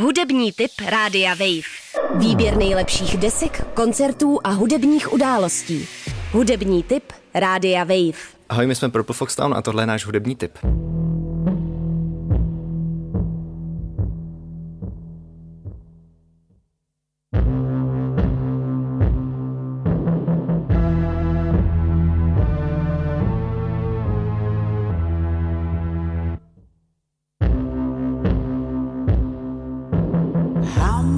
[0.00, 1.68] Hudební tip Rádia Wave.
[2.14, 5.88] Výběr nejlepších desek, koncertů a hudebních událostí.
[6.32, 8.18] Hudební tip Rádia Wave.
[8.48, 10.58] Ahoj, my jsme Purple Fox Town a tohle je náš hudební tip.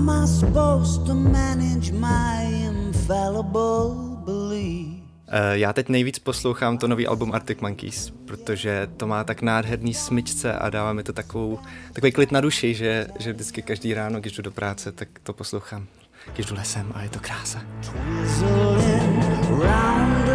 [0.01, 4.87] Am I supposed to manage my infallible belief?
[5.29, 9.95] Eh, Já teď nejvíc poslouchám to nový album Arctic Monkeys, protože to má tak nádherný
[9.95, 11.59] smyčce a dává mi to takovou,
[11.93, 15.33] takový klid na duši, že, že vždycky každý ráno, když jdu do práce, tak to
[15.33, 15.87] poslouchám.
[16.35, 17.63] Když jdu lesem a je to krása.
[17.93, 20.30] Whistling round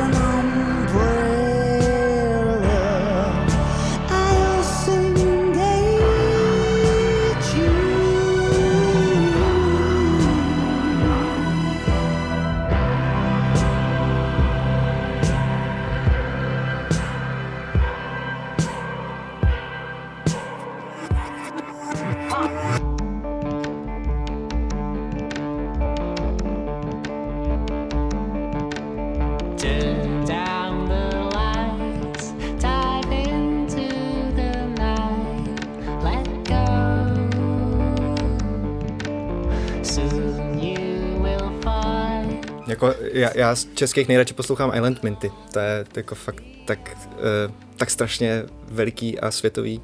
[42.67, 45.31] Jako já, já z českých nejradši poslouchám Island Minty.
[45.53, 49.81] To je jako fakt tak, uh, tak strašně veliký a světový.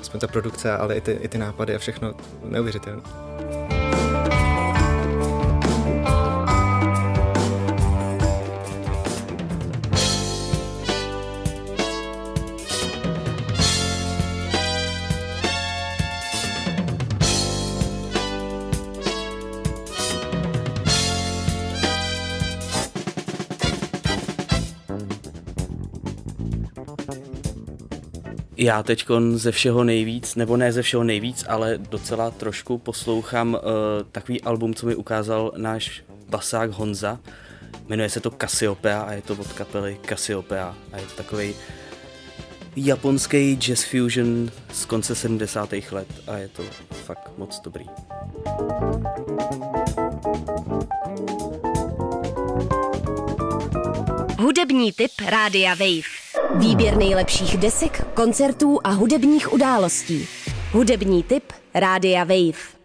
[0.00, 3.02] Aspoň ta produkce, ale i ty, i ty nápady a všechno neuvěřitelné.
[28.62, 33.60] Já teď ze všeho nejvíc, nebo ne ze všeho nejvíc, ale docela trošku poslouchám uh,
[34.12, 37.20] takový album, co mi ukázal náš basák Honza.
[37.88, 41.54] Jmenuje se to Cassiopeia a je to od kapely Cassiopeia a je to takový
[42.76, 45.72] japonský jazz fusion z konce 70.
[45.90, 47.86] let a je to fakt moc dobrý.
[54.38, 56.19] Hudební tip Rádia Wave.
[56.54, 60.28] Výběr nejlepších desek, koncertů a hudebních událostí.
[60.72, 62.79] Hudební tip Rádia Wave.